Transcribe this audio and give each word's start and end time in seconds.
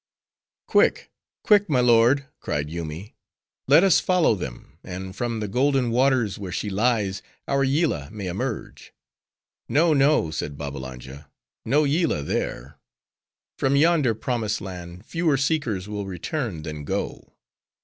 "Quick, 0.65 1.11
quick, 1.43 1.69
my 1.69 1.79
lord," 1.79 2.25
cried 2.39 2.71
Yoomy, 2.71 3.13
"let 3.67 3.83
us 3.83 3.99
follow 3.99 4.33
them; 4.33 4.79
and 4.83 5.15
from 5.15 5.41
the 5.41 5.47
golden 5.47 5.91
waters 5.91 6.39
where 6.39 6.51
she 6.51 6.71
lies, 6.71 7.21
our 7.47 7.63
Yillah 7.63 8.09
may 8.11 8.25
emerge." 8.25 8.93
"No, 9.69 9.93
no," 9.93 10.31
said 10.31 10.57
Babbalanja,—"no 10.57 11.83
Yillah 11.83 12.23
there!—from 12.23 13.75
yonder 13.75 14.15
promised 14.15 14.59
land, 14.59 15.05
fewer 15.05 15.37
seekers 15.37 15.87
will 15.87 16.07
return, 16.07 16.63
than 16.63 16.83
go. 16.83 17.33